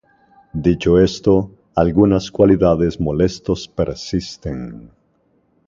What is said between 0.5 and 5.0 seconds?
Dicho esto, algunas cualidades molestos persisten.